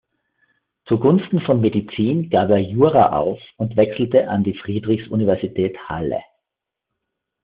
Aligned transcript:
Zugunsten 0.87 1.41
von 1.41 1.61
Medizin 1.61 2.31
gab 2.31 2.49
er 2.49 2.57
Jura 2.57 3.11
auf 3.19 3.37
und 3.57 3.77
wechselte 3.77 4.27
an 4.29 4.43
die 4.43 4.55
Friedrichs-Universität 4.55 5.77
Halle. 5.89 6.23